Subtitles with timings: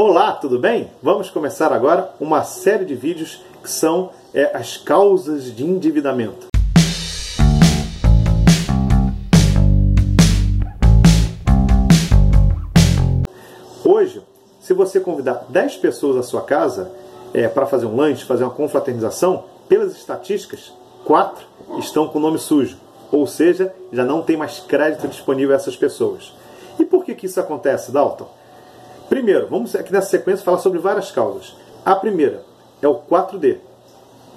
[0.00, 0.92] Olá, tudo bem?
[1.02, 6.46] Vamos começar agora uma série de vídeos que são é, as causas de endividamento.
[13.84, 14.22] Hoje,
[14.60, 16.92] se você convidar 10 pessoas à sua casa
[17.34, 20.72] é, para fazer um lanche, fazer uma confraternização, pelas estatísticas,
[21.04, 21.44] 4
[21.80, 22.76] estão com o nome sujo.
[23.10, 26.32] Ou seja, já não tem mais crédito disponível a essas pessoas.
[26.78, 28.38] E por que, que isso acontece, Dalton?
[29.08, 31.54] Primeiro, vamos aqui nessa sequência falar sobre várias causas.
[31.84, 32.42] A primeira
[32.82, 33.56] é o 4D.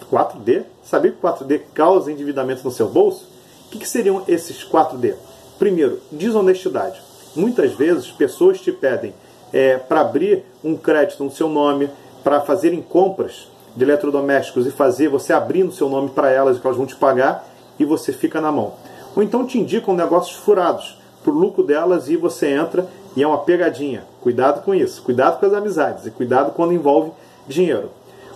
[0.10, 0.64] 4D?
[0.82, 3.28] Sabia que 4D causa endividamento no seu bolso?
[3.68, 5.16] O que, que seriam esses 4D?
[5.60, 7.02] Primeiro, desonestidade.
[7.36, 9.14] Muitas vezes pessoas te pedem
[9.52, 11.90] é, para abrir um crédito no seu nome,
[12.24, 16.66] para fazerem compras de eletrodomésticos e fazer você abrir no seu nome para elas que
[16.66, 17.48] elas vão te pagar
[17.78, 18.74] e você fica na mão.
[19.16, 23.28] Ou então te indicam negócios furados para o lucro delas e você entra e é
[23.28, 24.04] uma pegadinha.
[24.22, 25.02] Cuidado com isso.
[25.04, 27.12] Cuidado com as amizades e cuidado quando envolve
[27.48, 27.90] dinheiro.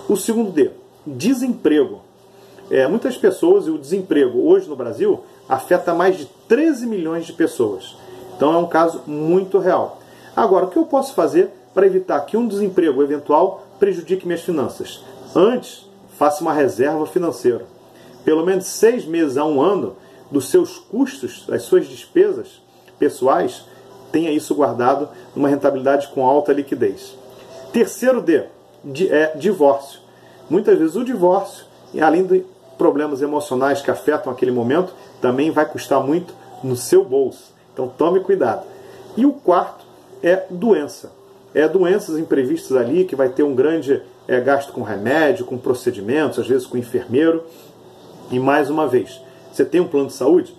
[0.08, 0.72] O segundo D,
[1.06, 2.02] desemprego.
[2.70, 7.34] É, muitas pessoas, e o desemprego hoje no Brasil afeta mais de 13 milhões de
[7.34, 7.96] pessoas.
[8.36, 10.00] Então é um caso muito real.
[10.36, 15.04] Agora, o que eu posso fazer para evitar que um desemprego eventual prejudique minhas finanças?
[15.36, 17.66] Antes, faça uma reserva financeira.
[18.24, 19.96] Pelo menos seis meses a um ano
[20.32, 22.62] dos seus custos, das suas despesas
[22.98, 23.66] pessoais,
[24.16, 27.18] tenha isso guardado numa rentabilidade com alta liquidez.
[27.74, 28.46] Terceiro D,
[29.10, 30.00] é divórcio.
[30.50, 31.66] Muitas vezes o divórcio,
[32.02, 32.46] além de
[32.78, 37.54] problemas emocionais que afetam aquele momento, também vai custar muito no seu bolso.
[37.74, 38.66] Então tome cuidado.
[39.18, 39.84] E o quarto
[40.24, 41.12] é doença.
[41.54, 46.40] É doenças imprevistas ali que vai ter um grande é, gasto com remédio, com procedimentos,
[46.40, 47.44] às vezes com enfermeiro.
[48.32, 50.56] E mais uma vez, você tem um plano de saúde?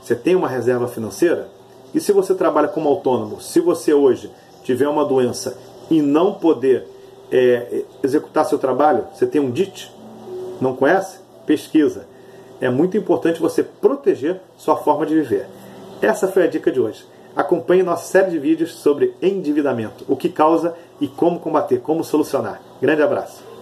[0.00, 1.52] Você tem uma reserva financeira?
[1.94, 4.30] E se você trabalha como autônomo, se você hoje
[4.62, 5.56] tiver uma doença
[5.90, 6.86] e não poder
[7.30, 9.92] é, executar seu trabalho, você tem um DIT?
[10.60, 11.20] Não conhece?
[11.46, 12.06] Pesquisa.
[12.60, 15.46] É muito importante você proteger sua forma de viver.
[16.02, 17.04] Essa foi a dica de hoje.
[17.36, 22.60] Acompanhe nossa série de vídeos sobre endividamento, o que causa e como combater, como solucionar.
[22.80, 23.53] Grande abraço.